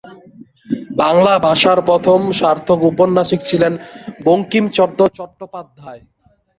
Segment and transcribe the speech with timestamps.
[1.01, 3.73] বাংলা ভাষার প্রথম সার্থক ঔপন্যাসিক ছিলেন
[4.25, 6.01] বঙ্কিমচন্দ্র চট্টোপাধ্যায়।